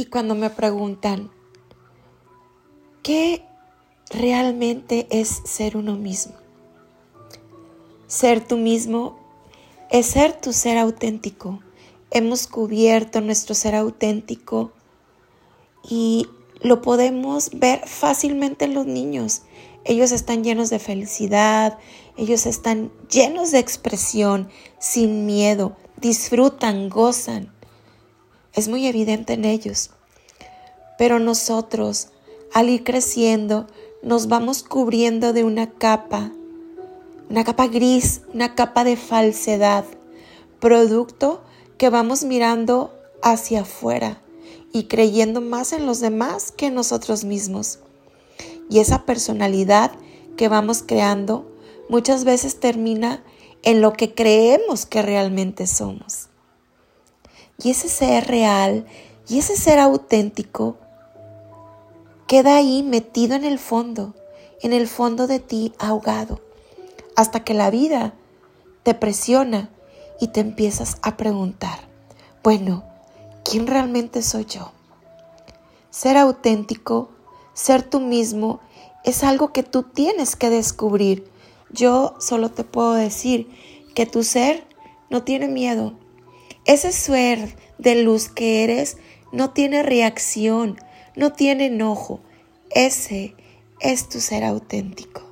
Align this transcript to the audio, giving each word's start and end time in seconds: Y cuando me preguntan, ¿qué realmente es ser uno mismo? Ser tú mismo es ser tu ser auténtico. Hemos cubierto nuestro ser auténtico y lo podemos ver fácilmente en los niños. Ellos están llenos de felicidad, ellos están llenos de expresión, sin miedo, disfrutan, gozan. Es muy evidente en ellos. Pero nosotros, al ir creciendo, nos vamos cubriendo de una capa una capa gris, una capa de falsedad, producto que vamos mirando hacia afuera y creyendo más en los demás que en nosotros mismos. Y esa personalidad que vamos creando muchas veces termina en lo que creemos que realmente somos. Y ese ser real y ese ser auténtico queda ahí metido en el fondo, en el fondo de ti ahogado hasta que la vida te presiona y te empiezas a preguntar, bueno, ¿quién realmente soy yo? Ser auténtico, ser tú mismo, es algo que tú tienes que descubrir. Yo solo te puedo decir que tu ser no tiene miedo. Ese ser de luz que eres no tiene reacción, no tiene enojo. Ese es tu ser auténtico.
Y 0.00 0.04
cuando 0.06 0.36
me 0.36 0.48
preguntan, 0.48 1.28
¿qué 3.02 3.44
realmente 4.10 5.08
es 5.10 5.42
ser 5.44 5.76
uno 5.76 5.96
mismo? 5.96 6.34
Ser 8.06 8.46
tú 8.46 8.58
mismo 8.58 9.18
es 9.90 10.06
ser 10.06 10.40
tu 10.40 10.52
ser 10.52 10.78
auténtico. 10.78 11.58
Hemos 12.12 12.46
cubierto 12.46 13.20
nuestro 13.20 13.56
ser 13.56 13.74
auténtico 13.74 14.70
y 15.82 16.28
lo 16.60 16.80
podemos 16.80 17.50
ver 17.54 17.80
fácilmente 17.88 18.66
en 18.66 18.74
los 18.74 18.86
niños. 18.86 19.42
Ellos 19.84 20.12
están 20.12 20.44
llenos 20.44 20.70
de 20.70 20.78
felicidad, 20.78 21.76
ellos 22.16 22.46
están 22.46 22.92
llenos 23.10 23.50
de 23.50 23.58
expresión, 23.58 24.48
sin 24.78 25.26
miedo, 25.26 25.76
disfrutan, 25.96 26.88
gozan. 26.88 27.57
Es 28.58 28.66
muy 28.66 28.88
evidente 28.88 29.34
en 29.34 29.44
ellos. 29.44 29.90
Pero 30.98 31.20
nosotros, 31.20 32.08
al 32.52 32.68
ir 32.68 32.82
creciendo, 32.82 33.68
nos 34.02 34.26
vamos 34.26 34.64
cubriendo 34.64 35.32
de 35.32 35.44
una 35.44 35.70
capa 35.70 36.32
una 37.30 37.44
capa 37.44 37.68
gris, 37.68 38.22
una 38.32 38.56
capa 38.56 38.82
de 38.82 38.96
falsedad, 38.96 39.84
producto 40.58 41.42
que 41.76 41.88
vamos 41.88 42.24
mirando 42.24 42.92
hacia 43.22 43.60
afuera 43.60 44.20
y 44.72 44.84
creyendo 44.84 45.40
más 45.40 45.72
en 45.72 45.86
los 45.86 46.00
demás 46.00 46.50
que 46.52 46.66
en 46.66 46.74
nosotros 46.74 47.24
mismos. 47.24 47.78
Y 48.68 48.80
esa 48.80 49.04
personalidad 49.04 49.92
que 50.36 50.48
vamos 50.48 50.82
creando 50.84 51.46
muchas 51.88 52.24
veces 52.24 52.58
termina 52.58 53.22
en 53.62 53.80
lo 53.80 53.92
que 53.92 54.14
creemos 54.14 54.86
que 54.86 55.02
realmente 55.02 55.68
somos. 55.68 56.28
Y 57.60 57.70
ese 57.70 57.88
ser 57.88 58.28
real 58.28 58.86
y 59.28 59.40
ese 59.40 59.56
ser 59.56 59.80
auténtico 59.80 60.76
queda 62.28 62.56
ahí 62.56 62.84
metido 62.84 63.34
en 63.34 63.44
el 63.44 63.58
fondo, 63.58 64.14
en 64.62 64.72
el 64.72 64.86
fondo 64.86 65.26
de 65.26 65.40
ti 65.40 65.72
ahogado 65.78 66.40
hasta 67.18 67.42
que 67.42 67.54
la 67.54 67.68
vida 67.70 68.14
te 68.84 68.94
presiona 68.94 69.70
y 70.20 70.28
te 70.28 70.38
empiezas 70.38 70.98
a 71.02 71.16
preguntar, 71.16 71.80
bueno, 72.44 72.84
¿quién 73.44 73.66
realmente 73.66 74.22
soy 74.22 74.44
yo? 74.44 74.70
Ser 75.90 76.16
auténtico, 76.16 77.08
ser 77.54 77.82
tú 77.82 77.98
mismo, 77.98 78.60
es 79.02 79.24
algo 79.24 79.52
que 79.52 79.64
tú 79.64 79.82
tienes 79.82 80.36
que 80.36 80.48
descubrir. 80.48 81.28
Yo 81.70 82.14
solo 82.20 82.52
te 82.52 82.62
puedo 82.62 82.92
decir 82.92 83.50
que 83.96 84.06
tu 84.06 84.22
ser 84.22 84.64
no 85.10 85.24
tiene 85.24 85.48
miedo. 85.48 85.94
Ese 86.68 86.92
ser 86.92 87.56
de 87.78 88.02
luz 88.02 88.28
que 88.28 88.62
eres 88.62 88.98
no 89.32 89.50
tiene 89.50 89.82
reacción, 89.82 90.76
no 91.16 91.32
tiene 91.32 91.66
enojo. 91.66 92.20
Ese 92.70 93.34
es 93.80 94.10
tu 94.10 94.20
ser 94.20 94.44
auténtico. 94.44 95.27